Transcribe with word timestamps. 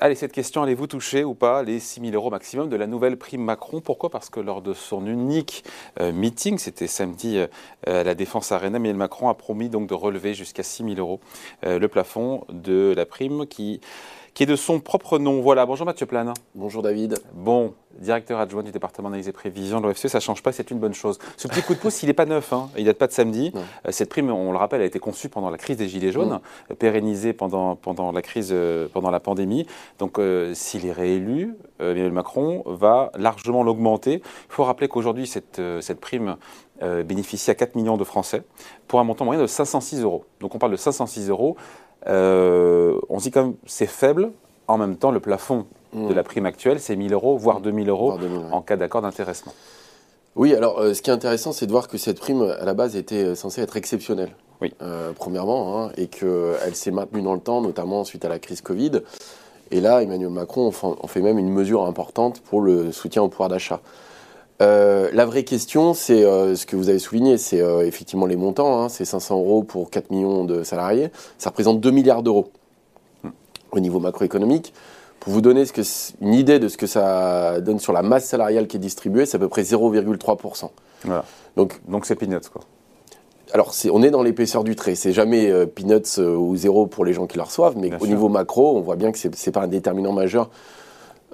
Allez, 0.00 0.14
cette 0.14 0.30
question, 0.30 0.62
allez-vous 0.62 0.86
toucher 0.86 1.24
ou 1.24 1.34
pas 1.34 1.64
les 1.64 1.80
6 1.80 2.00
000 2.02 2.12
euros 2.12 2.30
maximum 2.30 2.68
de 2.68 2.76
la 2.76 2.86
nouvelle 2.86 3.16
prime 3.16 3.42
Macron? 3.42 3.80
Pourquoi? 3.80 4.10
Parce 4.10 4.30
que 4.30 4.38
lors 4.38 4.62
de 4.62 4.72
son 4.72 5.04
unique 5.08 5.64
euh, 5.98 6.12
meeting, 6.12 6.56
c'était 6.58 6.86
samedi 6.86 7.38
euh, 7.38 7.48
à 7.84 8.04
la 8.04 8.14
Défense 8.14 8.52
Arena, 8.52 8.76
Emmanuel 8.76 8.94
Macron 8.94 9.28
a 9.28 9.34
promis 9.34 9.68
donc 9.68 9.88
de 9.88 9.94
relever 9.94 10.34
jusqu'à 10.34 10.62
6 10.62 10.84
000 10.84 11.00
euros 11.00 11.18
euh, 11.66 11.80
le 11.80 11.88
plafond 11.88 12.44
de 12.48 12.94
la 12.96 13.06
prime 13.06 13.48
qui 13.48 13.80
qui 14.34 14.42
est 14.42 14.46
de 14.46 14.56
son 14.56 14.80
propre 14.80 15.18
nom. 15.18 15.40
Voilà, 15.40 15.66
bonjour 15.66 15.86
Mathieu 15.86 16.06
Plane. 16.06 16.32
Bonjour 16.54 16.82
David. 16.82 17.18
Bon, 17.32 17.74
directeur 17.98 18.38
adjoint 18.38 18.62
du 18.62 18.70
département 18.70 19.08
d'analyse 19.08 19.28
et 19.28 19.32
prévision 19.32 19.80
de 19.80 19.86
l'OFCE, 19.86 20.08
ça 20.08 20.18
ne 20.18 20.22
change 20.22 20.42
pas, 20.42 20.52
c'est 20.52 20.70
une 20.70 20.78
bonne 20.78 20.94
chose. 20.94 21.18
Ce 21.36 21.48
petit 21.48 21.62
coup 21.62 21.74
de 21.74 21.78
pouce, 21.78 22.02
il 22.02 22.06
n'est 22.06 22.14
pas 22.14 22.26
neuf, 22.26 22.52
hein. 22.52 22.70
il 22.76 22.84
date 22.84 22.98
pas 22.98 23.06
de 23.06 23.12
samedi. 23.12 23.52
Euh, 23.54 23.90
cette 23.90 24.08
prime, 24.08 24.30
on 24.30 24.52
le 24.52 24.58
rappelle, 24.58 24.80
a 24.80 24.84
été 24.84 24.98
conçue 24.98 25.28
pendant 25.28 25.50
la 25.50 25.58
crise 25.58 25.76
des 25.76 25.88
Gilets 25.88 26.12
jaunes, 26.12 26.40
euh, 26.70 26.74
pérennisée 26.74 27.32
pendant, 27.32 27.76
pendant 27.76 28.12
la 28.12 28.22
crise, 28.22 28.50
euh, 28.52 28.88
pendant 28.92 29.10
la 29.10 29.20
pandémie. 29.20 29.66
Donc 29.98 30.20
s'il 30.54 30.86
est 30.86 30.92
réélu, 30.92 31.56
Emmanuel 31.80 32.12
Macron 32.12 32.62
va 32.66 33.10
largement 33.16 33.62
l'augmenter. 33.62 34.14
Il 34.14 34.52
faut 34.52 34.64
rappeler 34.64 34.88
qu'aujourd'hui, 34.88 35.26
cette, 35.26 35.60
cette 35.80 36.00
prime 36.00 36.36
bénéficie 36.80 37.50
à 37.50 37.54
4 37.54 37.74
millions 37.74 37.96
de 37.96 38.04
Français 38.04 38.42
pour 38.86 39.00
un 39.00 39.04
montant 39.04 39.24
moyen 39.24 39.40
de 39.40 39.46
506 39.46 40.02
euros. 40.02 40.24
Donc 40.40 40.54
on 40.54 40.58
parle 40.58 40.72
de 40.72 40.76
506 40.76 41.28
euros. 41.28 41.56
Euh, 42.06 42.98
on 43.08 43.18
se 43.18 43.24
dit 43.24 43.30
quand 43.30 43.44
même 43.44 43.54
c'est 43.66 43.86
faible. 43.86 44.30
En 44.66 44.78
même 44.78 44.96
temps, 44.96 45.10
le 45.10 45.20
plafond 45.20 45.66
de 45.94 46.12
la 46.12 46.22
prime 46.22 46.44
actuelle, 46.44 46.78
c'est 46.78 46.94
1000 46.94 47.14
euros, 47.14 47.38
voire 47.38 47.60
2000 47.60 47.88
euros 47.88 48.18
en 48.52 48.60
cas 48.60 48.76
d'accord 48.76 49.00
d'intéressement. 49.00 49.54
Oui, 50.36 50.54
alors 50.54 50.78
euh, 50.78 50.92
ce 50.92 51.00
qui 51.00 51.08
est 51.08 51.12
intéressant, 51.12 51.52
c'est 51.52 51.66
de 51.66 51.72
voir 51.72 51.88
que 51.88 51.96
cette 51.96 52.20
prime, 52.20 52.42
à 52.42 52.64
la 52.64 52.74
base, 52.74 52.94
était 52.94 53.24
euh, 53.24 53.34
censée 53.34 53.62
être 53.62 53.76
exceptionnelle. 53.76 54.30
Oui. 54.60 54.74
premièrement, 55.14 55.84
hein, 55.84 55.92
et 55.96 56.08
qu'elle 56.08 56.74
s'est 56.74 56.90
maintenue 56.90 57.22
dans 57.22 57.34
le 57.34 57.38
temps, 57.38 57.60
notamment 57.60 58.02
suite 58.02 58.24
à 58.24 58.28
la 58.28 58.40
crise 58.40 58.60
Covid. 58.60 59.02
Et 59.70 59.80
là, 59.80 60.02
Emmanuel 60.02 60.30
Macron 60.30 60.72
en 60.82 61.06
fait 61.06 61.20
même 61.20 61.38
une 61.38 61.50
mesure 61.50 61.86
importante 61.86 62.40
pour 62.40 62.60
le 62.60 62.90
soutien 62.90 63.22
au 63.22 63.28
pouvoir 63.28 63.50
d'achat. 63.50 63.80
Euh, 64.60 65.08
la 65.12 65.24
vraie 65.24 65.44
question, 65.44 65.94
c'est 65.94 66.24
euh, 66.24 66.56
ce 66.56 66.66
que 66.66 66.74
vous 66.74 66.88
avez 66.88 66.98
souligné, 66.98 67.38
c'est 67.38 67.60
euh, 67.60 67.86
effectivement 67.86 68.26
les 68.26 68.36
montants. 68.36 68.82
Hein, 68.82 68.88
c'est 68.88 69.04
500 69.04 69.38
euros 69.38 69.62
pour 69.62 69.90
4 69.90 70.10
millions 70.10 70.44
de 70.44 70.64
salariés. 70.64 71.10
Ça 71.38 71.50
représente 71.50 71.80
2 71.80 71.90
milliards 71.90 72.22
d'euros 72.22 72.50
hmm. 73.22 73.28
au 73.72 73.80
niveau 73.80 74.00
macroéconomique. 74.00 74.74
Pour 75.20 75.32
vous 75.32 75.40
donner 75.40 75.64
ce 75.64 75.72
que, 75.72 75.82
une 76.20 76.34
idée 76.34 76.58
de 76.58 76.68
ce 76.68 76.76
que 76.76 76.86
ça 76.86 77.60
donne 77.60 77.78
sur 77.78 77.92
la 77.92 78.02
masse 78.02 78.26
salariale 78.26 78.66
qui 78.66 78.76
est 78.76 78.80
distribuée, 78.80 79.26
c'est 79.26 79.36
à 79.36 79.40
peu 79.40 79.48
près 79.48 79.62
0,3%. 79.62 80.70
Voilà. 81.04 81.24
Donc, 81.56 81.80
donc 81.88 82.06
c'est 82.06 82.14
peanuts, 82.14 82.48
quoi. 82.52 82.62
Alors, 83.52 83.72
on 83.90 84.02
est 84.02 84.10
dans 84.10 84.22
l'épaisseur 84.22 84.62
du 84.62 84.76
trait. 84.76 84.94
C'est 84.94 85.12
jamais 85.12 85.50
peanuts 85.66 86.18
ou 86.18 86.54
zéro 86.54 86.86
pour 86.86 87.06
les 87.06 87.14
gens 87.14 87.26
qui 87.26 87.38
la 87.38 87.44
reçoivent, 87.44 87.78
mais 87.78 87.90
au 87.98 88.06
niveau 88.06 88.28
macro, 88.28 88.76
on 88.76 88.82
voit 88.82 88.96
bien 88.96 89.10
que 89.10 89.18
ce 89.18 89.28
n'est 89.28 89.52
pas 89.52 89.62
un 89.62 89.68
déterminant 89.68 90.12
majeur 90.12 90.50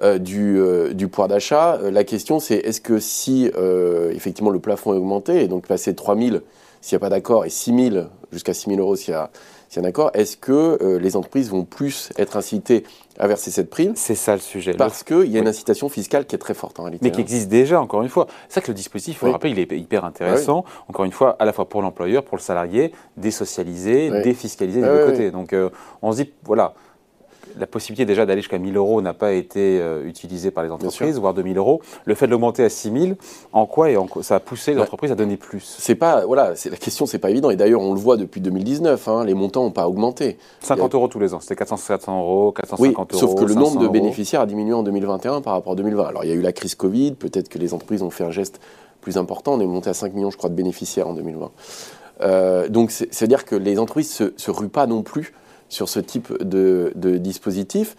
euh, 0.01 0.17
du, 0.17 0.57
euh, 0.59 0.93
du, 0.93 1.07
pouvoir 1.07 1.29
d'achat. 1.29 1.75
Euh, 1.75 1.89
la 1.89 2.03
question, 2.03 2.41
c'est 2.41 2.55
est-ce 2.55 2.81
que 2.81 2.99
si 2.99 3.49
effectivement 4.11 4.49
le 4.49 4.59
plafond 4.59 4.93
est 4.93 4.97
augmenté, 4.97 5.41
et 5.41 5.47
donc 5.47 5.67
passer 5.67 5.91
de 5.91 5.95
3 5.95 6.17
000 6.17 6.37
s'il 6.81 6.95
n'y 6.95 6.97
a 6.97 6.99
pas 6.99 7.09
d'accord, 7.09 7.45
et 7.45 7.49
6 7.49 7.91
000 7.91 8.05
jusqu'à 8.31 8.53
6 8.53 8.69
000 8.69 8.81
euros 8.81 8.95
s'il 8.95 9.13
y 9.13 9.15
a, 9.15 9.31
y 9.75 9.79
a 9.79 9.81
un 9.81 9.85
accord, 9.85 10.11
est-ce 10.13 10.37
que 10.37 10.99
les 11.01 11.15
entreprises 11.15 11.49
vont 11.49 11.63
plus 11.63 12.09
être 12.17 12.37
incitées 12.37 12.83
à 13.17 13.27
verser 13.27 13.49
cette 13.49 13.69
prime 13.69 13.93
C'est 13.95 14.15
ça 14.15 14.33
le 14.33 14.41
sujet. 14.41 14.73
Parce 14.73 15.03
qu'il 15.03 15.31
y 15.31 15.37
a 15.37 15.39
une 15.39 15.47
incitation 15.47 15.89
fiscale 15.89 16.25
qui 16.25 16.35
est 16.35 16.39
très 16.39 16.53
forte 16.53 16.79
en 16.79 16.83
réalité. 16.83 17.03
Mais 17.03 17.11
qui 17.11 17.21
hein. 17.21 17.23
existe 17.23 17.47
déjà, 17.47 17.81
encore 17.81 18.03
une 18.03 18.09
fois. 18.09 18.27
C'est 18.49 18.55
ça 18.55 18.61
que 18.61 18.67
le 18.67 18.75
dispositif, 18.75 19.15
il 19.15 19.17
faut 19.17 19.25
le 19.25 19.31
rappeler, 19.31 19.51
il 19.51 19.59
est 19.59 19.79
hyper 19.79 20.05
intéressant. 20.05 20.65
Encore 20.89 21.05
une 21.05 21.11
fois, 21.11 21.35
à 21.39 21.45
la 21.45 21.53
fois 21.53 21.67
pour 21.67 21.81
l'employeur, 21.81 22.23
pour 22.23 22.37
le 22.37 22.43
salarié, 22.43 22.91
désocialiser, 23.17 24.11
défiscaliser 24.21 24.81
des 24.81 24.87
deux 24.87 25.05
côtés. 25.05 25.31
Donc 25.31 25.55
on 26.01 26.11
se 26.11 26.23
dit, 26.23 26.31
voilà, 26.43 26.75
la 27.57 27.67
possibilité 27.67 28.05
déjà 28.05 28.25
d'aller 28.25 28.41
jusqu'à 28.41 28.57
1000 28.57 28.75
euros 28.77 29.01
n'a 29.01 29.13
pas 29.13 29.33
été 29.33 29.79
euh, 29.79 30.05
utilisée 30.05 30.51
par 30.51 30.63
les 30.63 30.71
entreprises, 30.71 31.19
voire 31.19 31.33
2000 31.33 31.57
euros. 31.57 31.81
Le 32.05 32.15
fait 32.15 32.25
de 32.25 32.31
l'augmenter 32.31 32.63
à 32.63 32.69
6000, 32.69 33.15
en 33.53 33.65
quoi 33.65 33.89
et 33.89 33.97
en 33.97 34.07
ça 34.21 34.35
a 34.35 34.39
poussé 34.39 34.73
les 34.73 34.81
entreprises 34.81 35.11
à 35.11 35.15
donner 35.15 35.37
plus? 35.37 35.75
C'est 35.79 35.95
pas, 35.95 36.25
voilà, 36.25 36.53
la 36.69 36.77
question, 36.77 37.05
c'est 37.05 37.19
pas 37.19 37.29
évident. 37.29 37.49
Et 37.49 37.55
d'ailleurs, 37.55 37.81
on 37.81 37.93
le 37.93 37.99
voit 37.99 38.17
depuis 38.17 38.41
2019, 38.41 39.07
hein, 39.07 39.25
les 39.25 39.33
montants 39.33 39.63
n'ont 39.63 39.71
pas 39.71 39.87
augmenté. 39.87 40.37
50 40.61 40.95
euros 40.95 41.07
tous 41.07 41.19
les 41.19 41.33
ans, 41.33 41.39
c'était 41.39 41.55
400, 41.55 41.77
400 41.87 42.19
euros, 42.19 42.51
450 42.51 43.13
oui, 43.13 43.19
Sauf 43.19 43.35
que 43.35 43.45
le 43.45 43.55
nombre 43.55 43.79
de 43.79 43.87
bénéficiaires 43.87 44.41
a 44.41 44.45
diminué 44.45 44.73
en 44.73 44.83
2021 44.83 45.41
par 45.41 45.53
rapport 45.53 45.73
à 45.73 45.75
2020. 45.75 46.05
Alors 46.05 46.23
il 46.23 46.29
y 46.29 46.33
a 46.33 46.35
eu 46.35 46.41
la 46.41 46.53
crise 46.53 46.75
Covid, 46.75 47.13
peut-être 47.13 47.49
que 47.49 47.57
les 47.57 47.73
entreprises 47.73 48.01
ont 48.01 48.09
fait 48.09 48.23
un 48.23 48.31
geste 48.31 48.59
plus 49.01 49.17
important. 49.17 49.53
On 49.53 49.59
est 49.59 49.67
monté 49.67 49.89
à 49.89 49.93
5 49.93 50.13
millions, 50.13 50.31
je 50.31 50.37
crois, 50.37 50.49
de 50.49 50.55
bénéficiaires 50.55 51.07
en 51.07 51.13
2020. 51.13 51.51
Euh, 52.21 52.69
donc 52.69 52.91
c'est-à-dire 52.91 53.45
que 53.45 53.55
les 53.55 53.77
entreprises 53.79 54.11
se, 54.11 54.33
se 54.37 54.51
ruent 54.51 54.69
pas 54.69 54.87
non 54.87 55.03
plus 55.03 55.33
sur 55.69 55.89
ce 55.89 55.99
type 55.99 56.31
de, 56.41 56.91
dispositif. 57.17 57.95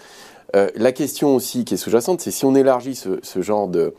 Euh, 0.54 0.68
la 0.76 0.92
question 0.92 1.34
aussi 1.34 1.64
qui 1.64 1.74
est 1.74 1.76
sous-jacente, 1.76 2.20
c'est 2.20 2.30
si 2.30 2.44
on 2.44 2.54
élargit 2.54 2.94
ce, 2.94 3.42
genre 3.42 3.68
de, 3.68 3.94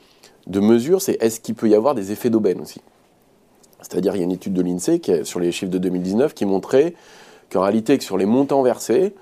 mesures, 0.48 1.02
c'est 1.02 1.18
est-ce 1.22 1.40
qu'il 1.40 1.56
peut 1.56 1.70
y 1.70 1.76
avoir 1.76 1.96
des 1.96 2.12
effets 2.12 2.30
d'aubaine 2.30 2.62
aussi? 2.62 2.82
C'est-à-dire, 3.82 4.16
il 4.16 4.20
y 4.20 4.22
a 4.22 4.26
une 4.26 4.32
étude 4.32 4.54
de 4.54 4.62
l'INSEE 4.62 5.24
sur 5.24 5.40
les 5.40 5.52
chiffres 5.52 5.72
de 5.72 5.78
2019 5.78 6.34
qui 6.34 6.46
montrait 6.46 6.96
qu'en 7.52 7.62
réalité, 7.62 8.00
sur 8.00 8.18
les 8.18 8.26
montants 8.26 8.64
versés, 8.64 9.14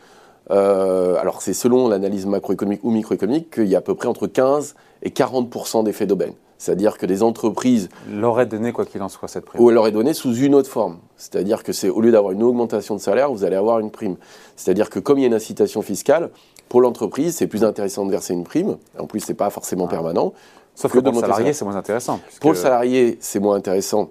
euh, 0.52 1.18
alors 1.18 1.42
c'est 1.42 1.54
selon 1.54 1.88
l'analyse 1.88 2.26
macroéconomique 2.26 2.84
ou 2.84 2.92
microéconomique, 2.92 3.54
qu'il 3.54 3.68
y 3.68 3.76
a 3.76 3.80
à 3.80 3.82
peu 3.82 3.96
près 3.96 4.08
entre 4.08 4.28
15 4.28 4.76
et 5.04 5.10
40% 5.10 5.84
d'effets 5.84 6.06
d'aubaine. 6.06 6.34
C'est-à-dire 6.58 6.98
que 6.98 7.06
des 7.06 7.24
entreprises. 7.24 7.90
L'auraient 8.10 8.46
donné 8.46 8.72
quoi 8.72 8.86
qu'il 8.86 9.02
en 9.02 9.10
soit 9.10 9.28
cette 9.28 9.46
prime. 9.46 9.62
Ou 9.62 9.70
elle 9.70 9.76
l'aurait 9.76 9.92
donné 9.92 10.14
sous 10.14 10.36
une 10.36 10.56
autre 10.56 10.70
forme. 10.70 10.98
C'est-à-dire 11.18 11.64
que 11.64 11.74
c'est 11.74 11.90
au 11.90 12.02
lieu 12.02 12.12
d'avoir 12.12 12.32
une 12.34 12.44
augmentation 12.44 12.96
de 12.96 13.02
salaire, 13.02 13.32
vous 13.32 13.44
allez 13.44 13.56
avoir 13.56 13.80
une 13.80 13.92
prime. 13.92 14.16
C'est-à-dire 14.56 14.90
que 14.90 15.00
comme 15.00 15.18
il 15.18 15.22
y 15.22 15.26
a 15.26 15.28
une 15.28 15.34
incitation 15.34 15.82
fiscale, 15.82 16.30
pour 16.70 16.82
l'entreprise, 16.82 17.36
c'est 17.36 17.48
plus 17.48 17.64
intéressant 17.64 18.06
de 18.06 18.12
verser 18.12 18.34
une 18.34 18.44
prime. 18.44 18.78
En 18.98 19.06
plus, 19.06 19.20
c'est 19.20 19.34
pas 19.34 19.50
forcément 19.50 19.88
permanent. 19.88 20.34
Sauf 20.74 20.92
que, 20.92 21.00
pour 21.00 21.14
le 21.14 21.20
salarié, 21.20 21.54
c'est 21.54 21.64
moins 21.64 21.76
intéressant. 21.76 22.20
Pour 22.42 22.52
le 22.52 22.58
salarié, 22.58 23.18
c'est 23.22 23.40
moins 23.40 23.56
intéressant 23.56 24.10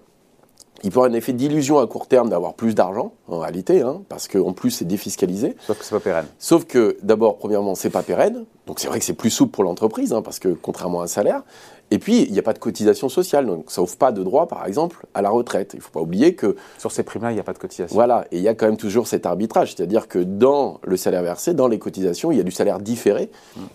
il 0.84 0.90
peut 0.90 0.98
avoir 0.98 1.10
un 1.10 1.14
effet 1.14 1.32
d'illusion 1.32 1.78
à 1.78 1.86
court 1.86 2.06
terme 2.06 2.28
d'avoir 2.28 2.54
plus 2.54 2.74
d'argent, 2.74 3.12
en 3.26 3.38
réalité, 3.38 3.80
hein, 3.80 4.02
parce 4.10 4.28
qu'en 4.28 4.52
plus 4.52 4.70
c'est 4.70 4.84
défiscalisé. 4.84 5.56
Sauf 5.66 5.78
que 5.78 5.84
c'est 5.84 5.94
pas 5.94 6.00
pérenne. 6.00 6.26
Sauf 6.38 6.66
que 6.66 6.98
d'abord, 7.02 7.38
premièrement, 7.38 7.74
c'est 7.74 7.90
pas 7.90 8.02
pérenne, 8.02 8.44
donc 8.66 8.80
c'est 8.80 8.88
vrai 8.88 8.98
que 8.98 9.04
c'est 9.04 9.14
plus 9.14 9.30
souple 9.30 9.52
pour 9.52 9.64
l'entreprise, 9.64 10.12
hein, 10.12 10.22
parce 10.22 10.38
que 10.38 10.48
contrairement 10.48 11.00
à 11.00 11.04
un 11.04 11.08
salaire. 11.08 11.42
Et 11.90 11.98
puis, 11.98 12.22
il 12.22 12.32
n'y 12.32 12.38
a 12.38 12.42
pas 12.42 12.54
de 12.54 12.58
cotisation 12.58 13.10
sociale, 13.10 13.46
donc 13.46 13.66
ça 13.68 13.82
offre 13.82 13.98
pas 13.98 14.10
de 14.10 14.22
droit, 14.22 14.48
par 14.48 14.66
exemple, 14.66 15.06
à 15.12 15.20
la 15.20 15.28
retraite. 15.28 15.72
Il 15.74 15.76
ne 15.76 15.82
faut 15.82 15.92
pas 15.92 16.00
oublier 16.00 16.34
que... 16.34 16.56
Sur 16.78 16.90
ces 16.90 17.02
primes-là, 17.02 17.30
il 17.30 17.34
n'y 17.34 17.40
a 17.40 17.44
pas 17.44 17.52
de 17.52 17.58
cotisation. 17.58 17.94
Voilà, 17.94 18.24
et 18.32 18.38
il 18.38 18.42
y 18.42 18.48
a 18.48 18.54
quand 18.54 18.66
même 18.66 18.78
toujours 18.78 19.06
cet 19.06 19.26
arbitrage, 19.26 19.74
c'est-à-dire 19.74 20.08
que 20.08 20.18
dans 20.18 20.80
le 20.82 20.96
salaire 20.96 21.22
versé, 21.22 21.52
dans 21.52 21.68
les 21.68 21.78
cotisations, 21.78 22.32
il 22.32 22.38
y 22.38 22.40
a 22.40 22.42
du 22.42 22.50
salaire 22.50 22.80
différé 22.80 23.30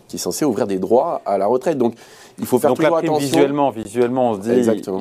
qui 0.07 0.16
est 0.16 0.19
censé 0.19 0.44
ouvrir 0.44 0.66
des 0.66 0.79
droits 0.79 1.21
à 1.25 1.38
la 1.38 1.45
retraite. 1.45 1.77
Donc, 1.77 1.94
il 2.39 2.47
faut 2.47 2.57
faire 2.57 2.73
toujours 2.73 2.97
attention. 2.97 3.19
Visuellement, 3.19 3.69
visuellement, 3.69 4.31
on 4.31 4.33
se 4.35 4.39
dit, 4.39 4.50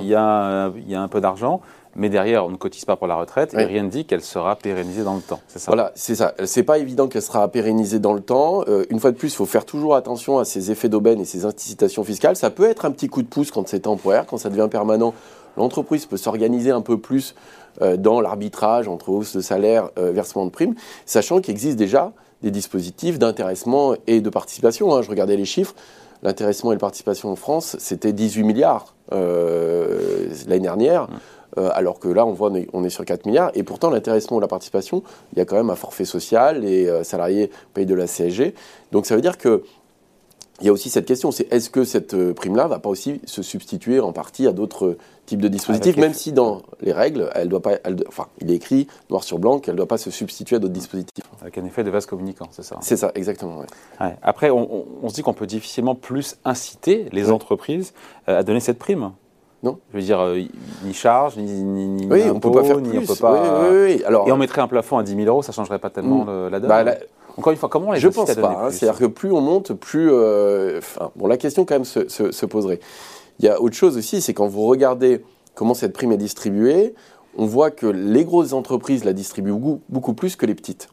il 0.01 0.07
y, 0.07 0.15
a, 0.15 0.71
il 0.77 0.91
y 0.91 0.95
a 0.95 1.01
un 1.01 1.09
peu 1.09 1.21
d'argent, 1.23 1.63
mais 1.97 2.11
derrière, 2.11 2.47
on 2.47 2.51
ne 2.51 2.57
cotise 2.57 2.85
pas 2.85 2.97
pour 2.97 3.07
la 3.07 3.17
retraite 3.17 3.55
et 3.55 3.65
rien 3.65 3.83
ne 3.83 3.89
dit 3.89 4.05
qu'elle 4.05 4.23
sera 4.23 4.55
pérennisée 4.57 5.03
dans 5.03 5.17
le 5.17 5.21
temps. 5.21 5.41
C'est 5.49 5.59
ça 5.59 5.71
Voilà, 5.71 5.93
c'est 5.95 6.15
ça. 6.15 6.35
C'est 6.45 6.63
pas 6.63 6.79
évident 6.79 7.09
qu'elle 7.09 7.23
sera 7.23 7.49
pérennisée 7.49 7.99
dans 7.99 8.13
le 8.13 8.21
temps. 8.21 8.63
Euh, 8.69 8.85
une 8.91 9.01
fois 9.01 9.11
de 9.11 9.17
plus, 9.17 9.29
il 9.29 9.37
faut 9.37 9.47
faire 9.47 9.65
toujours 9.65 9.78
attention 9.95 10.39
à 10.39 10.45
ces 10.45 10.71
effets 10.71 10.89
d'aubaine 10.89 11.21
et 11.21 11.25
ces 11.25 11.45
incitations 11.45 12.05
fiscales. 12.05 12.37
Ça 12.37 12.51
peut 12.51 12.69
être 12.69 12.85
un 12.85 12.91
petit 12.91 13.09
coup 13.09 13.23
de 13.23 13.29
pouce 13.29 13.51
quand 13.51 13.67
c'est 13.69 13.81
temporaire, 13.81 14.27
quand 14.27 14.39
ça 14.39 14.51
devient 14.51 14.69
permanent. 14.71 15.15
L'entreprise 15.57 16.07
peut 16.07 16.17
s'organiser 16.17 16.71
un 16.71 16.81
peu 16.81 16.99
plus 16.99 17.35
euh, 17.83 17.97
dans 17.97 18.21
l'arbitrage 18.21 18.89
entre 18.89 19.09
hausse 19.09 19.35
de 19.37 19.41
salaire, 19.41 19.91
euh, 19.99 20.13
versement 20.13 20.45
de 20.45 20.51
primes, 20.51 20.75
sachant 21.07 21.41
qu'il 21.41 21.53
existe 21.53 21.77
déjà 21.77 22.13
des 22.43 22.51
dispositifs 22.51 23.19
d'intéressement 23.19 23.95
et 24.07 24.21
de 24.21 24.31
participation. 24.31 24.95
Hein. 24.95 25.03
Je 25.03 25.11
regardais 25.11 25.37
les 25.37 25.45
chiffres. 25.45 25.75
L'intéressement 26.23 26.73
et 26.73 26.75
la 26.75 26.81
participation 26.81 27.31
en 27.31 27.37
France, 27.37 27.77
c'était 27.79 28.13
18 28.13 28.43
milliards 28.43 28.95
l'année 29.13 30.61
dernière. 30.61 31.09
Euh, 31.57 31.71
alors 31.73 31.99
que 31.99 32.09
là, 32.09 32.27
on 32.27 32.33
voit, 32.33 32.53
on 32.73 32.85
est, 32.85 32.91
sur 32.91 33.05
4 33.05 33.27
milliards. 33.27 33.51
Et 33.55 33.63
pourtant, 33.63 33.91
l'intéressement 33.91 34.37
ou 34.37 34.41
la 34.41 34.49
participation, 34.49 35.03
il 35.33 35.39
y 35.39 35.43
a 35.43 35.45
quand 35.45 35.57
même 35.57 35.71
un 35.71 35.77
forfait 35.77 36.05
social, 36.05 36.61
les 36.61 36.87
euh, 36.87 37.05
salariés 37.05 37.51
payent 37.75 37.87
de 37.87 37.95
la 37.95 38.07
CSG. 38.07 38.55
Donc 38.93 39.07
ça 39.07 39.15
veut 39.15 39.23
dire 39.23 39.39
que 39.39 39.63
il 40.61 40.67
y 40.67 40.71
a 40.71 40.73
aussi 40.73 40.91
cette 40.91 41.07
question, 41.07 41.31
c'est 41.31 41.53
est-ce 41.53 41.71
que 41.71 41.85
cette 41.85 42.15
euh, 42.15 42.35
prime-là 42.35 42.67
va 42.67 42.81
pas 42.81 42.89
aussi 42.89 43.21
se 43.25 43.43
substituer 43.43 44.01
en 44.01 44.13
partie 44.13 44.49
à 44.49 44.53
d'autres 44.53 44.97
types 45.25 45.41
de 45.41 45.47
dispositifs, 45.47 45.97
même 45.97 46.15
si 46.15 46.33
dans 46.33 46.63
les 46.81 46.93
règles, 46.93 47.31
elle 47.35 47.49
doit 47.49 47.63
pas, 47.63 47.75
enfin, 48.09 48.27
il 48.41 48.51
est 48.51 48.57
écrit 48.57 48.89
noir 49.09 49.23
sur 49.23 49.39
blanc 49.39 49.61
qu'elle 49.61 49.75
ne 49.75 49.77
doit 49.77 49.87
pas 49.87 49.99
se 49.99 50.11
substituer 50.11 50.57
à 50.57 50.59
d'autres 50.59 50.73
dispositifs. 50.73 51.25
Avec 51.43 51.59
un 51.59 51.65
effet 51.65 51.85
de 51.85 51.91
vase 51.91 52.07
communicant, 52.07 52.49
c'est 52.51 52.65
ça 52.65 52.77
hein 52.77 52.81
C'est 52.83 52.97
ça, 52.97 53.13
exactement. 53.15 53.63
Après, 54.23 54.51
on, 54.51 55.09
se 55.09 55.15
dit 55.15 55.23
qu'on 55.23 55.35
peut 55.35 55.47
difficilement 55.47 55.95
plus 55.95 56.37
inciter 56.45 57.07
les 57.13 57.31
entreprises 57.31 57.93
à 58.27 58.43
donner 58.43 58.61
cette 58.61 58.79
prime. 58.79 59.13
Non. 59.63 59.79
Je 59.93 59.99
veux 59.99 60.05
dire, 60.05 60.21
euh, 60.21 60.41
ni 60.85 60.93
charge, 60.93 61.37
ni, 61.37 61.63
ni, 61.63 62.07
oui, 62.07 62.23
on 62.33 62.39
peut 62.39 62.53
pas 62.53 62.63
faire 62.63 62.81
plus. 62.81 62.99
On 62.99 63.03
peut 63.03 63.15
pas, 63.21 63.69
oui, 63.71 63.79
oui, 63.97 64.05
Alors, 64.05 64.29
et 64.29 64.33
on 64.33 64.37
mettrait 64.37 64.61
un 64.61 64.69
plafond 64.69 64.99
à 64.99 65.03
10 65.03 65.17
000 65.17 65.27
euros, 65.27 65.43
ça 65.43 65.53
changerait 65.53 65.81
pas 65.81 65.91
tellement 65.91 66.25
mm. 66.25 66.49
la 66.49 66.61
donne. 66.61 66.69
Bah, 66.69 66.85
Encore 67.37 67.53
une 67.53 67.59
fois, 67.59 67.69
comment 67.69 67.93
les 67.93 67.99
Je 67.99 68.09
pense 68.09 68.33
pas. 68.35 68.67
Hein. 68.67 68.71
C'est-à-dire 68.71 68.99
que 68.99 69.07
plus 69.07 69.33
on 69.33 69.41
monte, 69.41 69.73
plus. 69.73 70.11
Euh, 70.13 70.81
bon, 71.17 71.27
la 71.27 71.37
question 71.37 71.65
quand 71.65 71.75
même 71.75 71.85
se, 71.85 72.09
se, 72.09 72.47
poserait. 72.47 72.79
Il 73.41 73.47
y 73.47 73.49
a 73.49 73.61
autre 73.61 73.75
chose 73.75 73.97
aussi, 73.97 74.21
c'est 74.21 74.35
quand 74.35 74.47
vous 74.47 74.67
regardez 74.67 75.25
comment 75.55 75.75
cette 75.75 75.93
prime 75.93 76.13
est 76.13 76.19
distribuée, 76.19 76.95
on 77.37 77.47
voit 77.47 77.73
que 77.73 77.87
les 77.87 78.25
grosses 78.25 78.53
entreprises 78.53 79.05
la 79.05 79.13
distribuent 79.13 79.53
beaucoup, 79.53 79.81
beaucoup 79.89 80.15
plus 80.15 80.37
que 80.37 80.47
les 80.47 80.55
petites. 80.55 80.89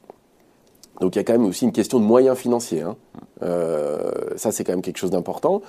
Donc 1.01 1.15
il 1.15 1.19
y 1.19 1.21
a 1.21 1.23
quand 1.23 1.33
même 1.33 1.45
aussi 1.45 1.65
une 1.65 1.71
question 1.71 2.00
de 2.00 2.06
moyens 2.06 2.38
financiers. 2.38 2.81
Hein. 2.81 2.95
Euh, 3.44 3.94
ça, 4.38 4.52
c'est 4.52 4.64
quand 4.64 4.74
même 4.74 4.82
quelque 4.82 4.98
chose 4.98 5.12
d'important. 5.12 5.62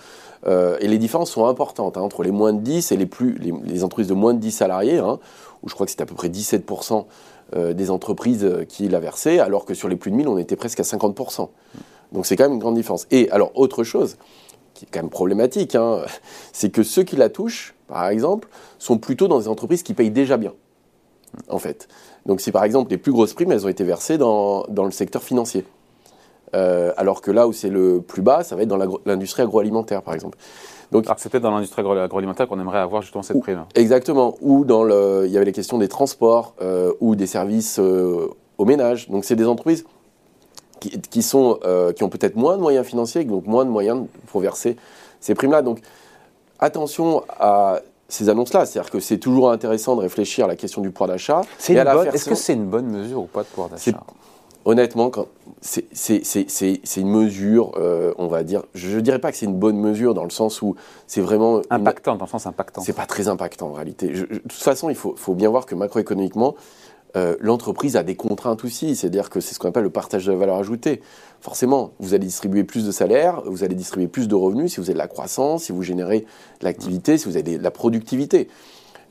Euh, 0.47 0.77
et 0.81 0.89
les 0.89 0.99
différences 0.99 1.31
sont 1.31 1.47
importantes 1.47 1.97
hein, 1.97 2.03
entre 2.03 2.23
les 2.23 2.31
moins 2.31 2.53
de 2.53 2.61
10 2.61 2.93
et 2.93 2.97
les, 2.97 3.07
plus, 3.07 3.39
les, 3.39 3.85
entreprises 3.85 4.09
de 4.09 4.15
moins 4.15 4.35
de 4.35 4.39
10 4.39 4.51
salariés, 4.51 4.99
hein, 4.99 5.19
où 5.63 5.69
je 5.69 5.75
crois 5.75 5.87
que 5.87 5.93
c'est 5.93 6.01
à 6.01 6.07
peu 6.07 6.15
près 6.15 6.29
17% 6.29 7.05
euh, 7.55 7.73
des 7.73 7.91
entreprises 7.91 8.49
qui 8.69 8.89
l'a 8.89 9.01
versé, 9.01 9.39
alors 9.39 9.65
que 9.65 9.75
sur 9.75 9.89
les 9.89 9.97
plus 9.97 10.11
de 10.11 10.17
1000, 10.17 10.29
on 10.29 10.39
était 10.39 10.57
presque 10.57 10.81
à 10.81 10.85
50%. 10.85 11.49
Donc 12.13 12.27
c'est 12.27 12.37
quand 12.37 12.45
même 12.45 12.55
une 12.55 12.59
grande 12.59 12.77
différence. 12.77 13.07
Et 13.11 13.31
alors, 13.31 13.53
autre 13.55 13.85
chose, 13.85 14.17
qui 14.75 14.85
est 14.85 14.89
quand 14.91 15.01
même 15.01 15.11
problématique, 15.11 15.77
c'est 16.53 16.71
que 16.71 16.83
ceux 16.83 17.03
qui 17.03 17.17
la 17.17 17.29
touchent, 17.29 17.75
par 17.89 18.09
exemple, 18.09 18.49
sont 18.79 18.99
plutôt 18.99 19.29
dans 19.29 19.39
des 19.39 19.49
entreprises 19.49 19.83
qui 19.83 19.95
payent 19.95 20.11
déjà 20.11 20.37
bien, 20.37 20.53
en 21.49 21.59
fait. 21.59 21.89
Donc 22.27 22.41
si 22.41 22.51
par 22.51 22.65
exemple 22.65 22.91
les 22.91 22.99
plus 22.99 23.13
grosses 23.13 23.35
primes, 23.35 23.53
elles 23.53 23.65
ont 23.65 23.69
été 23.69 23.85
versées 23.85 24.19
dans 24.19 24.67
le 24.69 24.91
secteur 24.91 25.23
financier. 25.23 25.65
Euh, 26.55 26.93
alors 26.97 27.21
que 27.21 27.31
là 27.31 27.49
où 27.49 27.53
c'est 27.53 27.69
le 27.69 28.01
plus 28.01 28.23
bas, 28.23 28.45
ça 28.45 28.57
va 28.57 28.63
être 28.63 28.69
dans 28.69 28.79
l'industrie 29.05 29.43
agroalimentaire, 29.43 30.03
par 30.03 30.15
exemple. 30.15 30.39
Donc, 30.93 31.07
c'est 31.17 31.29
peut-être 31.29 31.43
dans 31.43 31.51
l'industrie 31.51 31.83
agroalimentaire 31.83 32.47
qu'on 32.47 32.61
aimerait 32.61 32.79
avoir 32.79 33.03
justement 33.03 33.23
cette 33.23 33.41
prime. 33.41 33.65
Exactement. 33.75 34.37
Ou 34.41 34.65
dans 34.65 34.85
le, 34.85 35.25
il 35.27 35.33
y 35.33 35.37
avait 35.37 35.47
les 35.47 35.53
questions 35.53 35.79
des 35.79 35.89
transports 35.89 36.55
euh, 36.63 36.93
ou 37.01 37.17
des 37.17 37.27
services 37.27 37.79
euh, 37.81 38.29
au 38.59 38.65
ménage. 38.65 39.09
Donc 39.11 39.25
c'est 39.25 39.37
des 39.37 39.47
entreprises 39.47 39.85
qui, 40.79 41.23
sont, 41.23 41.59
qui 41.97 42.05
ont 42.05 42.09
peut-être 42.09 42.37
moins 42.37 42.57
de 42.57 42.63
moyens 42.63 42.87
financiers, 42.87 43.25
donc 43.25 43.47
moins 43.47 43.65
de 43.65 43.71
moyens 43.71 44.07
pour 44.29 44.41
verser 44.41 44.77
ces 45.21 45.35
primes-là. 45.35 45.63
Donc 45.63 45.81
attention 46.61 47.25
à 47.41 47.81
ces 48.09 48.29
annonces-là. 48.29 48.67
C'est-à-dire 48.67 48.91
que 48.91 49.01
c'est 49.01 49.19
toujours 49.19 49.51
intéressant 49.51 49.97
de 49.97 50.03
réfléchir 50.03 50.45
à 50.45 50.49
la 50.49 50.57
question 50.57 50.83
du 50.83 50.91
pouvoir 50.91 51.09
d'achat. 51.09 51.43
Est-ce 51.69 52.29
que 52.29 52.35
c'est 52.35 52.55
une 52.55 52.67
bonne 52.67 52.87
mesure 52.87 53.23
ou 53.23 53.27
pas 53.27 53.43
de 53.43 53.49
pouvoir 53.49 53.69
d'achat? 53.69 54.01
Honnêtement, 54.67 55.13
c'est 55.61 55.87
une 56.97 57.09
mesure, 57.09 57.71
euh, 57.77 58.13
on 58.19 58.27
va 58.27 58.43
dire, 58.43 58.65
je 58.75 58.97
ne 58.97 59.01
dirais 59.01 59.21
pas 59.21 59.31
que 59.31 59.39
c'est 59.39 59.47
une 59.47 59.55
bonne 59.55 59.79
mesure 59.79 60.13
dans 60.13 60.25
le 60.25 60.31
sens 60.31 60.61
où 60.61 60.75
c'est 61.07 61.21
vraiment... 61.21 61.63
Impactant, 61.71 62.17
dans 62.17 62.25
le 62.25 62.31
sens 62.31 62.49
impactant. 62.49 62.81
C'est 62.81 62.93
pas 62.93 63.07
très 63.07 63.29
impactant 63.29 63.69
en 63.69 63.73
réalité. 63.75 64.09
de 64.09 64.25
toute 64.25 64.53
façon, 64.53 64.91
il 64.91 64.97
faut, 64.97 65.15
faut, 65.17 65.35
bien 65.35 65.51
voir 65.51 65.67
que 65.67 65.77
macroéconomiquement, 65.77 66.57
euh, 67.15 67.37
l'entreprise 67.39 67.97
a 67.97 68.03
des 68.03 68.17
contraintes 68.17 68.65
aussi. 68.65 68.97
C'est-à-dire 68.97 69.31
que 69.31 69.39
c'est 69.39 69.55
ce 69.55 69.61
qu'on 69.61 69.69
appelle 69.69 69.85
le 69.85 69.91
partage 69.91 70.27
de 70.27 70.33
la 70.33 70.39
valeur 70.39 70.57
ajoutée. 70.57 71.01
Forcément, 71.41 71.93
vous 72.01 72.15
allez 72.15 72.27
distribuer 72.27 72.65
plus 72.65 72.85
de 72.85 72.91
salaires, 72.91 73.43
vous 73.47 73.63
allez 73.63 73.77
distribuer 73.77 74.09
plus 74.09 74.27
de 74.27 74.35
revenus 74.35 74.73
si 74.73 74.81
vous 74.81 74.87
avez 74.87 74.95
de 74.95 74.99
la 74.99 75.07
croissance, 75.07 75.63
si 75.63 75.73
vous 75.73 75.85
générez 75.85 76.27
de 76.59 76.65
l'activité, 76.65 77.19
si 77.19 77.27
vous 77.27 77.37
avez 77.37 77.57
de 77.57 77.63
la 77.63 77.71
productivité. 77.71 78.49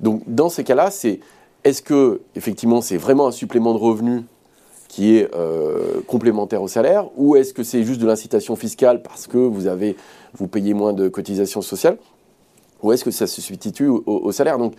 Donc, 0.02 0.22
dans 0.28 0.50
ces 0.50 0.66
cas-là, 0.66 0.92
c'est 0.92 1.22
est-ce 1.64 1.82
que 1.82 2.20
effectivement 2.36 2.82
c'est 2.82 2.98
vraiment 2.98 3.28
un 3.28 3.32
supplément 3.32 3.74
de 3.74 3.80
revenus 3.80 4.24
qui 4.96 5.18
est 5.18 5.30
euh, 5.36 6.00
complémentaire 6.08 6.62
au 6.62 6.70
salaire, 6.70 7.10
ou 7.18 7.36
est-ce 7.36 7.54
que 7.54 7.64
c'est 7.64 7.84
juste 7.84 8.00
de 8.00 8.08
l'incitation 8.08 8.56
fiscale 8.56 9.02
parce 9.02 9.28
que 9.28 9.38
vous 9.38 9.68
avez 9.68 9.98
vous 10.34 10.48
payez 10.48 10.74
moins 10.74 10.94
de 10.94 11.10
cotisations 11.10 11.62
sociales, 11.62 11.98
ou 12.82 12.94
est-ce 12.94 13.04
que 13.04 13.12
ça 13.12 13.28
se 13.28 13.42
substitue 13.42 13.90
au 13.90 14.32
salaire? 14.32 14.58
Donc 14.58 14.74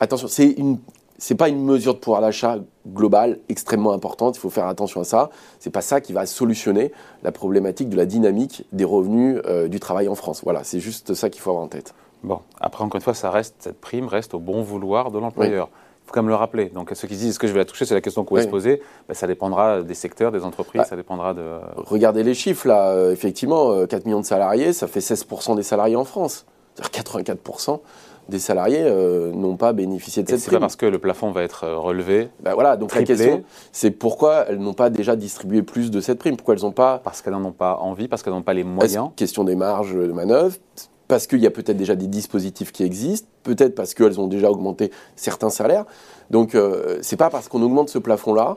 attention, 0.00 0.26
c'est 0.26 0.48
une 0.48 0.78
c'est 1.16 1.36
pas 1.36 1.48
une 1.48 1.64
mesure 1.64 1.94
de 1.94 2.00
pouvoir 2.00 2.22
d'achat 2.22 2.58
globale 2.88 3.38
extrêmement 3.48 3.92
importante. 3.92 4.36
Il 4.36 4.40
faut 4.40 4.50
faire 4.50 4.66
attention 4.66 5.00
à 5.00 5.04
ça. 5.04 5.30
C'est 5.60 5.70
pas 5.70 5.80
ça 5.80 6.00
qui 6.00 6.12
va 6.12 6.26
solutionner 6.26 6.90
la 7.22 7.30
problématique 7.30 7.88
de 7.88 7.96
la 7.96 8.06
dynamique 8.06 8.64
des 8.72 8.82
revenus 8.82 9.40
euh, 9.46 9.68
du 9.68 9.78
travail 9.78 10.08
en 10.08 10.16
France. 10.16 10.40
Voilà, 10.42 10.64
c'est 10.64 10.80
juste 10.80 11.14
ça 11.14 11.30
qu'il 11.30 11.40
faut 11.40 11.50
avoir 11.50 11.64
en 11.64 11.68
tête. 11.68 11.94
Bon, 12.24 12.40
après 12.60 12.82
encore 12.82 12.96
une 12.96 13.02
fois, 13.02 13.14
ça 13.14 13.30
reste 13.30 13.54
cette 13.60 13.80
prime 13.80 14.08
reste 14.08 14.34
au 14.34 14.40
bon 14.40 14.62
vouloir 14.62 15.12
de 15.12 15.20
l'employeur. 15.20 15.68
Faut 16.06 16.12
quand 16.12 16.22
même 16.22 16.30
le 16.30 16.34
rappeler. 16.34 16.66
Donc 16.66 16.90
ceux 16.94 17.08
qui 17.08 17.16
disent 17.16 17.30
est-ce 17.30 17.38
que 17.38 17.46
je 17.46 17.52
vais 17.52 17.60
la 17.60 17.64
toucher, 17.64 17.84
c'est 17.84 17.94
la 17.94 18.00
question 18.00 18.24
qu'on 18.24 18.34
va 18.34 18.42
se 18.42 18.48
poser. 18.48 18.82
Ben, 19.08 19.14
ça 19.14 19.26
dépendra 19.26 19.82
des 19.82 19.94
secteurs, 19.94 20.32
des 20.32 20.44
entreprises, 20.44 20.82
ah. 20.84 20.88
ça 20.88 20.96
dépendra 20.96 21.34
de. 21.34 21.42
Regardez 21.76 22.22
les 22.22 22.34
chiffres 22.34 22.68
là. 22.68 22.90
Euh, 22.90 23.12
effectivement, 23.12 23.86
4 23.86 23.94
euh, 23.94 24.00
millions 24.04 24.20
de 24.20 24.26
salariés, 24.26 24.72
ça 24.72 24.86
fait 24.86 25.00
16% 25.00 25.56
des 25.56 25.62
salariés 25.62 25.96
en 25.96 26.04
France. 26.04 26.46
C'est-à-dire 26.74 27.36
84% 27.36 27.80
des 28.28 28.38
salariés 28.38 28.82
euh, 28.82 29.32
n'ont 29.32 29.56
pas 29.56 29.72
bénéficié 29.72 30.22
de 30.22 30.28
cette 30.28 30.38
prime. 30.38 30.44
C'est 30.44 30.56
pas 30.56 30.60
parce 30.60 30.76
que 30.76 30.86
le 30.86 30.98
plafond 30.98 31.32
va 31.32 31.42
être 31.42 31.66
relevé. 31.68 32.28
Ben 32.40 32.54
voilà, 32.54 32.76
donc 32.76 32.94
la 32.94 33.02
question, 33.02 33.42
c'est 33.72 33.90
pourquoi 33.90 34.46
elles 34.48 34.58
n'ont 34.58 34.74
pas 34.74 34.90
déjà 34.90 35.16
distribué 35.16 35.62
plus 35.62 35.90
de 35.90 36.00
cette 36.00 36.18
prime? 36.18 36.36
Pourquoi 36.36 36.54
elles 36.54 36.62
n'ont 36.62 36.72
pas 36.72 36.98
Parce 37.02 37.20
qu'elles 37.20 37.32
n'en 37.32 37.44
ont 37.44 37.52
pas 37.52 37.76
envie, 37.76 38.08
parce 38.08 38.22
qu'elles 38.22 38.32
n'ont 38.32 38.42
pas 38.42 38.54
les 38.54 38.64
moyens. 38.64 39.10
Question 39.16 39.44
des 39.44 39.56
marges 39.56 39.94
de 39.94 40.12
manœuvre, 40.12 40.56
parce 41.12 41.26
qu'il 41.26 41.40
y 41.40 41.46
a 41.46 41.50
peut-être 41.50 41.76
déjà 41.76 41.94
des 41.94 42.06
dispositifs 42.06 42.72
qui 42.72 42.84
existent, 42.84 43.28
peut-être 43.42 43.74
parce 43.74 43.92
qu'elles 43.92 44.18
ont 44.18 44.28
déjà 44.28 44.50
augmenté 44.50 44.90
certains 45.14 45.50
salaires. 45.50 45.84
Donc 46.30 46.54
euh, 46.54 47.00
c'est 47.02 47.18
pas 47.18 47.28
parce 47.28 47.48
qu'on 47.48 47.60
augmente 47.60 47.90
ce 47.90 47.98
plafond-là 47.98 48.56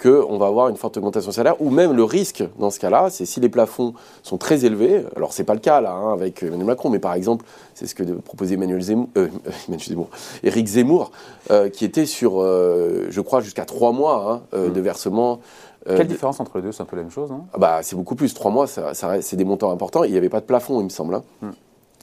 qu'on 0.00 0.38
va 0.38 0.46
avoir 0.46 0.68
une 0.68 0.76
forte 0.76 0.96
augmentation 0.96 1.28
de 1.28 1.34
salaire, 1.34 1.60
ou 1.60 1.68
même 1.68 1.92
le 1.92 2.04
risque 2.04 2.42
dans 2.58 2.70
ce 2.70 2.80
cas-là, 2.80 3.10
c'est 3.10 3.26
si 3.26 3.38
les 3.38 3.50
plafonds 3.50 3.92
sont 4.22 4.38
très 4.38 4.64
élevés, 4.64 5.04
alors 5.14 5.34
c'est 5.34 5.44
pas 5.44 5.52
le 5.52 5.60
cas 5.60 5.82
là 5.82 5.92
hein, 5.92 6.12
avec 6.12 6.42
Emmanuel 6.42 6.66
Macron, 6.66 6.88
mais 6.88 6.98
par 6.98 7.12
exemple, 7.12 7.44
c'est 7.74 7.86
ce 7.86 7.94
que 7.94 8.02
proposait 8.02 8.54
Emmanuel 8.54 8.80
Zemmour, 8.80 9.08
euh, 9.18 9.28
Zemmour 9.78 10.08
Éric 10.42 10.66
Zemmour, 10.66 11.10
euh, 11.50 11.68
qui 11.68 11.84
était 11.84 12.06
sur, 12.06 12.40
euh, 12.40 13.08
je 13.10 13.20
crois, 13.20 13.40
jusqu'à 13.42 13.66
trois 13.66 13.92
mois 13.92 14.42
hein, 14.54 14.58
mmh. 14.58 14.72
de 14.72 14.80
versement. 14.80 15.40
Quelle 15.86 16.06
différence 16.06 16.40
entre 16.40 16.58
les 16.58 16.62
deux? 16.62 16.72
C'est 16.72 16.82
un 16.82 16.86
peu 16.86 16.96
la 16.96 17.02
même 17.02 17.10
chose, 17.10 17.30
non? 17.30 17.46
Ah 17.52 17.58
bah, 17.58 17.80
C'est 17.82 17.96
beaucoup 17.96 18.14
plus. 18.14 18.34
Trois 18.34 18.50
mois, 18.50 18.66
ça, 18.66 18.92
c'est 19.22 19.36
des 19.36 19.46
montants 19.46 19.70
importants. 19.70 20.04
Il 20.04 20.12
n'y 20.12 20.18
avait 20.18 20.28
pas 20.28 20.40
de 20.40 20.44
plafond, 20.44 20.80
il 20.80 20.84
me 20.84 20.88
semble. 20.90 21.14
Hein. 21.14 21.22
Mmh. 21.40 21.48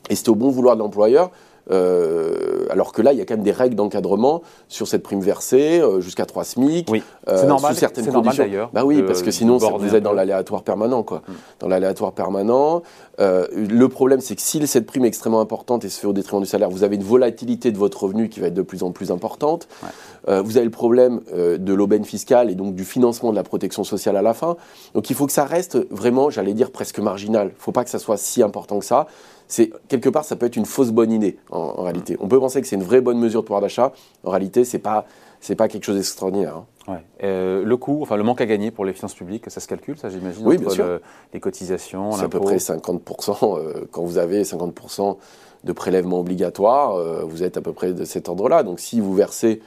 Et 0.09 0.15
c'était 0.15 0.29
au 0.29 0.35
bon 0.35 0.49
vouloir 0.49 0.75
de 0.75 0.81
l'employeur. 0.81 1.31
Euh, 1.69 2.65
alors 2.69 2.93
que 2.93 3.01
là, 3.01 3.13
il 3.13 3.19
y 3.19 3.21
a 3.21 3.25
quand 3.25 3.35
même 3.35 3.43
des 3.43 3.51
règles 3.51 3.75
d'encadrement 3.75 4.41
sur 4.67 4.87
cette 4.87 5.03
prime 5.03 5.19
versée 5.19 5.81
euh, 5.81 5.99
jusqu'à 5.99 6.25
3 6.25 6.43
SMIC. 6.43 6.87
Oui. 6.89 7.03
Euh, 7.27 7.37
c'est 7.41 7.47
normal, 7.47 7.73
sous 7.73 7.79
certaines 7.79 8.07
conditions. 8.07 8.43
d'ailleurs. 8.43 8.69
Bah 8.73 8.85
oui, 8.85 9.03
parce 9.03 9.21
que 9.21 9.31
sinon, 9.31 9.57
vous 9.57 9.95
êtes 9.95 10.03
dans 10.03 10.13
l'aléatoire 10.13 10.63
permanent. 10.63 11.03
Quoi. 11.03 11.23
Mm. 11.27 11.33
Dans 11.59 11.67
l'aléatoire 11.67 12.13
permanent. 12.13 12.83
le 13.19 13.85
problème, 13.87 14.21
c'est 14.21 14.35
que 14.35 14.41
si 14.41 14.65
cette 14.67 14.85
prime 14.85 15.05
est 15.05 15.09
extrêmement 15.09 15.41
importante 15.41 15.83
et 15.85 15.89
se 15.89 15.99
fait 15.99 16.07
au 16.07 16.13
détriment 16.13 16.41
du 16.41 16.47
salaire, 16.47 16.69
vous 16.69 16.83
avez 16.83 16.95
une 16.95 17.03
volatilité 17.03 17.71
de 17.71 17.77
votre 17.77 18.03
revenu 18.03 18.29
qui 18.29 18.39
va 18.39 18.47
être 18.47 18.53
de 18.53 18.61
plus 18.61 18.83
en 18.83 18.91
plus 18.91 19.11
importante. 19.11 19.67
vous 20.27 20.57
avez 20.57 20.65
le 20.65 20.71
problème 20.71 21.21
de 21.33 21.73
l'aubaine 21.73 22.05
fiscale 22.05 22.49
et 22.49 22.55
donc 22.55 22.75
du 22.75 22.85
financement 22.85 23.31
de 23.31 23.35
la 23.35 23.43
protection 23.43 23.83
sociale 23.83 24.15
à 24.15 24.21
la 24.21 24.33
fin. 24.33 24.55
Donc 24.93 25.09
il 25.09 25.15
faut 25.15 25.25
que 25.25 25.31
ça 25.31 25.45
reste 25.45 25.77
vraiment, 25.91 26.29
j'allais 26.29 26.53
dire, 26.53 26.71
presque 26.71 26.99
marginal. 26.99 27.47
Il 27.47 27.57
ne 27.57 27.61
faut 27.61 27.71
pas 27.71 27.83
que 27.83 27.89
ça 27.89 27.99
soit 27.99 28.17
si 28.17 28.41
important 28.41 28.79
que 28.79 28.85
ça 28.85 29.07
c'est 29.47 29.71
quelque 29.87 30.09
part 30.09 30.25
ça 30.25 30.35
peut 30.35 30.45
être 30.45 30.55
une 30.55 30.65
fausse 30.65 30.91
bonne 30.91 31.11
idée 31.11 31.37
en, 31.49 31.83
réalité. 31.83 32.17
On 32.19 32.27
peut 32.27 32.39
penser 32.39 32.61
que 32.61 32.67
c'est 32.67 32.75
une 32.75 32.83
vraie 32.83 33.01
bonne 33.01 33.19
mesure 33.19 33.41
de 33.41 33.45
pouvoir 33.45 33.61
d'achat. 33.61 33.93
En 34.23 34.31
réalité, 34.31 34.65
c'est 34.65 34.79
pas 34.79 35.05
c'est 35.39 35.55
pas 35.55 35.67
quelque 35.67 35.83
chose 35.83 35.95
d'extraordinaire. 35.95 36.57
Hein. 36.87 36.99
Euh, 37.23 37.63
le 37.63 37.77
coût, 37.77 37.99
enfin 38.01 38.15
le 38.15 38.23
manque 38.23 38.41
à 38.41 38.45
gagner 38.45 38.71
pour 38.71 38.85
les 38.85 38.93
finances 38.93 39.13
publiques, 39.13 39.49
ça 39.49 39.59
se 39.59 39.67
calcule, 39.67 39.97
ça 39.97 40.09
j'imagine 40.09 40.45
Oui, 40.47 40.57
bien 40.57 40.69
sûr. 40.69 40.99
les 41.33 41.39
cotisations, 41.39 42.13
C'est 42.13 42.23
à 42.23 42.29
peu 42.29 42.39
près 42.39 42.57
50%. 42.57 43.59
Euh, 43.59 43.85
quand 43.91 44.03
vous 44.03 44.17
avez 44.17 44.43
50% 44.43 45.17
de 45.63 45.71
prélèvements 45.73 46.19
obligatoires, 46.19 46.95
euh, 46.95 47.23
vous 47.23 47.43
êtes 47.43 47.57
à 47.57 47.61
peu 47.61 47.73
près 47.73 47.93
de 47.93 48.05
cet 48.05 48.29
ordre-là. 48.29 48.63
Donc 48.63 48.79
si 48.79 48.99
vous 48.99 49.13
versez 49.13 49.61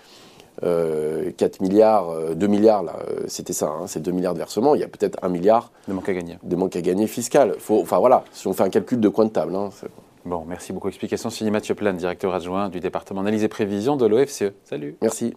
4 0.60 0.64
euh, 0.64 1.32
milliards, 1.60 2.34
2 2.34 2.44
euh, 2.44 2.48
milliards, 2.48 2.82
là, 2.82 2.96
euh, 3.08 3.24
c'était 3.28 3.52
ça, 3.52 3.68
hein, 3.68 3.86
c'est 3.86 4.00
2 4.00 4.12
milliards 4.12 4.34
de 4.34 4.38
versements, 4.38 4.74
il 4.74 4.80
y 4.80 4.84
a 4.84 4.88
peut-être 4.88 5.18
1 5.22 5.28
milliard 5.28 5.72
de 5.88 5.94
manque 5.94 6.08
à 6.08 6.12
gagner. 6.12 6.38
De 6.42 6.56
manque 6.56 6.76
à 6.76 6.82
gagner 6.82 7.06
fiscal. 7.06 7.54
Faut, 7.58 7.80
enfin 7.80 7.98
voilà, 7.98 8.24
si 8.32 8.46
on 8.46 8.52
fait 8.52 8.64
un 8.64 8.70
calcul 8.70 9.00
de 9.00 9.08
coin 9.08 9.24
de 9.24 9.30
table. 9.30 9.54
Hein, 9.54 9.70
bon, 10.24 10.44
merci 10.46 10.72
beaucoup. 10.72 10.88
Explication 10.88 11.30
signé 11.30 11.50
Mathieu 11.50 11.74
Plane, 11.74 11.96
directeur 11.96 12.34
adjoint 12.34 12.68
du 12.68 12.80
département 12.80 13.20
analyse 13.20 13.44
et 13.44 13.48
prévision 13.48 13.96
de 13.96 14.06
l'OFCE. 14.06 14.52
Salut. 14.64 14.96
Merci. 15.00 15.34